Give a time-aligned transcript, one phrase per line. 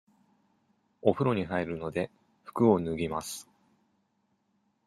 [1.03, 2.09] おふろに入るので、
[2.43, 3.47] 服を脱ぎます。